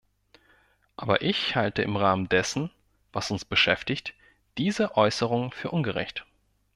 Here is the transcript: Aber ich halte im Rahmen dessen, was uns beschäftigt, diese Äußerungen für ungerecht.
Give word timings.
Aber 0.97 1.21
ich 1.21 1.55
halte 1.55 1.83
im 1.83 1.95
Rahmen 1.95 2.27
dessen, 2.27 2.71
was 3.13 3.29
uns 3.29 3.45
beschäftigt, 3.45 4.15
diese 4.57 4.97
Äußerungen 4.97 5.51
für 5.51 5.69
ungerecht. 5.69 6.25